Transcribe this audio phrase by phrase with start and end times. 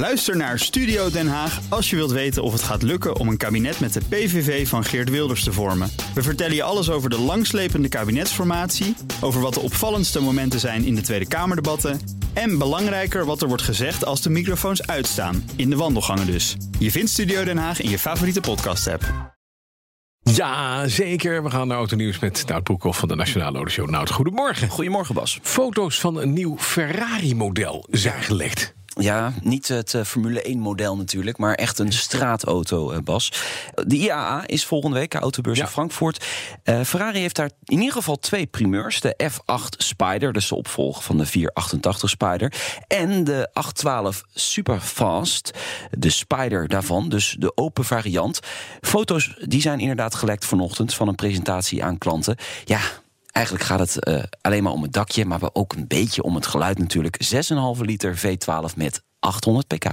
[0.00, 3.36] Luister naar Studio Den Haag als je wilt weten of het gaat lukken om een
[3.36, 5.90] kabinet met de PVV van Geert Wilders te vormen.
[6.14, 10.94] We vertellen je alles over de langslepende kabinetsformatie, over wat de opvallendste momenten zijn in
[10.94, 12.00] de Tweede Kamerdebatten
[12.32, 16.56] en belangrijker wat er wordt gezegd als de microfoons uitstaan, in de wandelgangen dus.
[16.78, 19.34] Je vindt Studio Den Haag in je favoriete podcast-app.
[20.22, 21.42] Ja, zeker.
[21.42, 23.90] We gaan naar Autonieuws met Nout Broekhoff van de Nationale Autoshow.
[23.90, 24.68] Nout, goedemorgen.
[24.68, 25.38] Goedemorgen Bas.
[25.42, 28.78] Foto's van een nieuw Ferrari-model zijn gelekt.
[28.98, 33.32] Ja, niet het uh, Formule 1 model natuurlijk, maar echt een straatauto, uh, Bas.
[33.86, 35.64] De IAA is volgende week, de autobeurs ja.
[35.64, 36.26] in Frankfurt.
[36.64, 39.00] Uh, Ferrari heeft daar in ieder geval twee primeurs.
[39.00, 42.52] De F8 Spider, dus de opvolger van de 488 Spider.
[42.86, 45.50] En de 812 Superfast,
[45.90, 48.40] de Spider daarvan, dus de open variant.
[48.80, 52.36] Foto's die zijn inderdaad gelekt vanochtend van een presentatie aan klanten.
[52.64, 52.80] Ja,
[53.32, 56.46] Eigenlijk gaat het uh, alleen maar om het dakje, maar ook een beetje om het
[56.46, 57.16] geluid natuurlijk.
[57.76, 59.84] 6,5 liter V12 met 800 pk.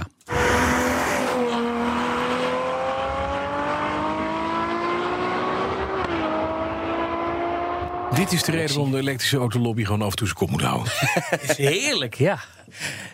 [8.14, 10.62] Dit is de reden waarom de elektrische autolobby gewoon af en toe zijn kop moet
[10.62, 10.92] houden.
[11.48, 12.38] is heerlijk, ja.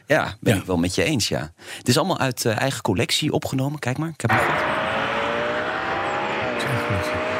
[0.07, 0.61] Ja, ben ja.
[0.61, 1.53] ik wel met je eens, ja.
[1.79, 3.79] Het is allemaal uit uh, eigen collectie opgenomen.
[3.79, 4.31] Kijk maar, ik heb
[6.71, 7.34] het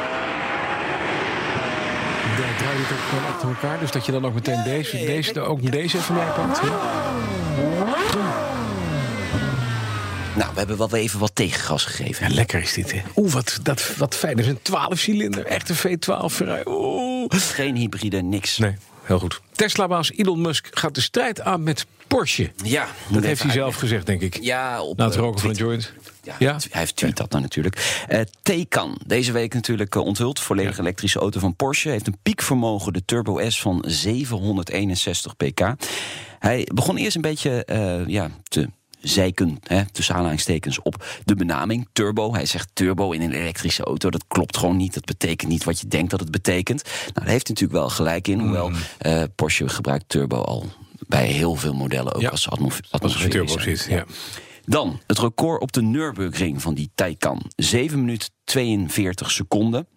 [2.35, 3.79] draai je het ook gewoon achter elkaar.
[3.79, 6.59] Dus dat je dan ook meteen deze, deze, ook deze even meepakt.
[6.63, 7.03] Ja.
[10.35, 12.29] Nou, we hebben wel even wat tegengas gegeven.
[12.29, 13.01] Ja, lekker is dit, hè?
[13.15, 14.35] Oeh, wat, dat, wat fijn.
[14.35, 15.45] Dat is een 12 cilinder.
[15.45, 16.63] Echte V12 Ferrari.
[16.65, 17.25] Oeh.
[17.29, 18.57] Geen hybride, niks.
[18.57, 19.41] Nee, heel goed.
[19.51, 22.51] Tesla-baas Elon Musk gaat de strijd aan met Porsche.
[22.63, 22.87] Ja.
[23.07, 24.37] Dat heeft hij zelf gezegd, denk ik.
[24.41, 25.93] Ja, op Na het roken van een joint.
[26.25, 28.05] Ja, ja, hij heeft tweet dat dan natuurlijk.
[28.09, 30.39] Uh, Taycan, deze week natuurlijk uh, onthuld.
[30.39, 31.89] Volledig elektrische auto van Porsche.
[31.89, 35.75] Heeft een piekvermogen, de Turbo S, van 761 pk.
[36.39, 38.69] Hij begon eerst een beetje uh, ja, te
[39.01, 42.33] zeiken, hè, tussen aanhalingstekens, op de benaming turbo.
[42.33, 44.09] Hij zegt turbo in een elektrische auto.
[44.09, 44.93] Dat klopt gewoon niet.
[44.93, 46.83] Dat betekent niet wat je denkt dat het betekent.
[46.83, 48.39] Nou, daar heeft hij natuurlijk wel gelijk in.
[48.39, 48.71] Hoewel
[49.05, 50.65] uh, Porsche gebruikt turbo al
[51.07, 52.85] bij heel veel modellen ook ja, als atmosfeer.
[52.89, 54.05] Als er turbo zit, ja.
[54.65, 57.41] Dan het record op de Nürburgring van die Taycan.
[57.55, 59.87] 7 minuten 42 seconden.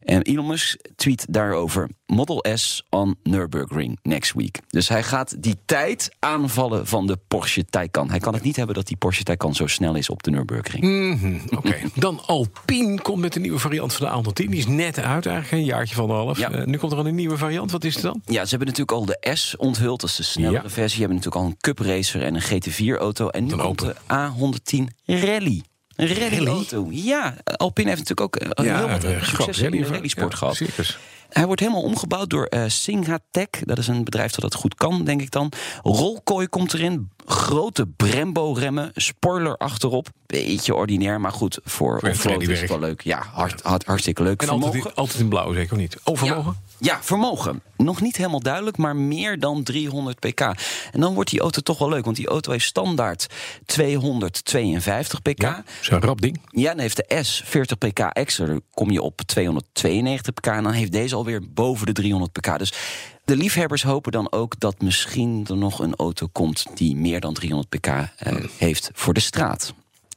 [0.00, 4.60] En Elon Musk tweet daarover Model S on Nürburgring next week.
[4.68, 8.10] Dus hij gaat die tijd aanvallen van de Porsche Taycan.
[8.10, 10.84] Hij kan het niet hebben dat die Porsche Taycan zo snel is op de Nürburgring.
[10.84, 11.82] Mm -hmm, Oké, okay.
[11.94, 14.48] dan Alpine komt met een nieuwe variant van de A110.
[14.48, 16.38] Die is net uit eigenlijk, een jaartje van de half.
[16.38, 16.52] Ja.
[16.52, 17.70] Uh, nu komt er al een nieuwe variant.
[17.70, 18.22] Wat is het dan?
[18.24, 20.00] Ja, ze hebben natuurlijk al de S onthuld.
[20.00, 20.70] Dat is de snellere ja.
[20.70, 20.88] versie.
[20.88, 23.28] Ze hebben natuurlijk al een Cup Racer en een GT4-auto.
[23.28, 25.62] En nu komt de A110 Rally.
[25.96, 26.86] Een rallyauto.
[26.90, 30.56] Ja, Alpine heeft natuurlijk ook ja, heel wat uh, succes in de rallysport ja, gehad.
[30.56, 30.98] Circus.
[31.28, 33.58] Hij wordt helemaal omgebouwd door uh, Singatec.
[33.60, 35.52] Dat is een bedrijf dat dat goed kan, denk ik dan.
[35.82, 37.10] Rolkooi komt erin.
[37.26, 38.90] Grote Brembo-remmen.
[38.94, 40.08] Spoiler achterop.
[40.26, 41.58] Beetje ordinair, maar goed.
[41.64, 43.00] Voor, voor offroad is het wel leuk.
[43.00, 44.42] Ja, hard, hard, hartstikke leuk.
[44.42, 45.96] En altijd in, altijd in blauw, zeker of niet?
[46.04, 46.56] Overmogen?
[46.78, 46.98] Ja.
[47.02, 47.62] Vermogen.
[47.76, 50.40] Nog niet helemaal duidelijk, maar meer dan 300 pk.
[50.40, 53.26] En dan wordt die auto toch wel leuk, want die auto heeft standaard
[53.66, 55.42] 252 pk.
[55.42, 56.40] Ja, zo'n rap ding.
[56.50, 58.46] Ja, dan heeft de S 40 pk extra.
[58.46, 60.46] Dan kom je op 292 pk.
[60.46, 62.58] En dan heeft deze alweer boven de 300 pk.
[62.58, 62.72] Dus
[63.24, 67.34] de liefhebbers hopen dan ook dat misschien er nog een auto komt die meer dan
[67.34, 69.74] 300 pk eh, heeft voor de straat.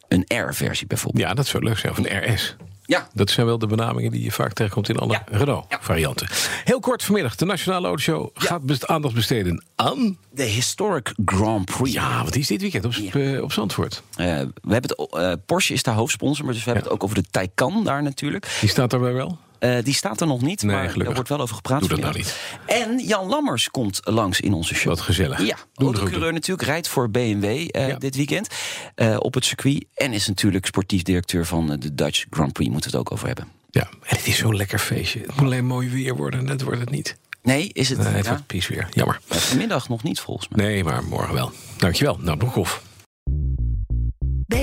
[0.08, 1.24] Een R-versie bijvoorbeeld.
[1.24, 1.92] Ja, dat zou leuk zijn.
[1.92, 2.56] Of een RS.
[2.90, 3.08] Ja.
[3.14, 5.24] Dat zijn wel de benamingen die je vaak tegenkomt in alle Ja.
[5.26, 6.28] Renault-varianten.
[6.64, 10.18] Heel kort vanmiddag, de Nationale Autoshow gaat best aandacht besteden aan...
[10.32, 11.94] De Historic Grand Prix.
[11.94, 14.04] Ja, wat is dit weekend op, eh, op Zandvoort?
[14.16, 14.26] Eh,
[14.62, 17.16] we hebben het, eh, Porsche is daar hoofdsponsor, maar dus we hebben het ook over
[17.24, 18.58] de Taycan daar natuurlijk.
[18.60, 19.38] Die staat daarbij wel?
[19.60, 21.08] Eh, die staat er nog niet, Nee, maar gelukkig.
[21.08, 21.80] er wordt wel over gepraat.
[21.80, 22.24] Doe dat nou
[22.66, 24.88] En Jan Lammers komt langs in onze show.
[24.90, 25.46] Wat gezellig.
[25.46, 27.96] Ja, autocoureur natuurlijk, rijdt voor BMW eh, Ja.
[27.98, 28.48] dit weekend
[28.96, 29.86] eh, op het circuit.
[29.94, 32.72] En is natuurlijk sportief directeur van de Dutch Grand Prix.
[32.72, 33.48] Moeten we het ook over hebben.
[33.72, 35.20] Ja, en het is zo'n lekker feestje.
[35.20, 37.18] Het moet alleen mooi weer worden, net wordt het niet.
[37.44, 37.98] Nee, is het?
[37.98, 38.30] Nee, het ja?
[38.30, 38.88] wordt pies weer.
[38.92, 39.20] Jammer.
[39.30, 40.66] Ja, Vanmiddag nog niet volgens mij.
[40.66, 41.52] Nee, maar morgen wel.
[41.78, 42.18] Dankjewel.
[42.22, 42.82] Nou, Broekhoff.